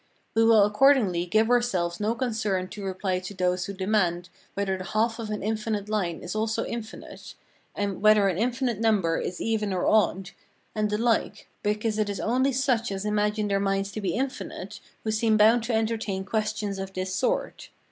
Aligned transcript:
We 0.33 0.43
will 0.43 0.63
accordingly 0.65 1.27
give 1.27 1.47
ourselves 1.51 1.99
no 1.99 2.15
concern 2.15 2.69
to 2.69 2.83
reply 2.83 3.19
to 3.19 3.35
those 3.35 3.65
who 3.65 3.73
demand 3.73 4.29
whether 4.55 4.75
the 4.75 4.83
half 4.83 5.19
of 5.19 5.29
an 5.29 5.43
infinite 5.43 5.89
line 5.89 6.21
is 6.21 6.33
also 6.35 6.65
infinite, 6.65 7.35
and 7.75 8.01
whether 8.01 8.27
an 8.27 8.39
infinite 8.39 8.79
number 8.79 9.19
is 9.19 9.39
even 9.39 9.71
or 9.71 9.85
odd, 9.85 10.31
and 10.73 10.89
the 10.89 10.97
like, 10.97 11.49
because 11.61 11.99
it 11.99 12.09
is 12.09 12.19
only 12.19 12.51
such 12.51 12.91
as 12.91 13.05
imagine 13.05 13.47
their 13.47 13.59
minds 13.59 13.91
to 13.91 14.01
be 14.01 14.15
infinite 14.15 14.79
who 15.03 15.11
seem 15.11 15.37
bound 15.37 15.63
to 15.65 15.75
entertain 15.75 16.25
questions 16.25 16.79
of 16.79 16.93
this 16.93 17.13
sort. 17.13 17.69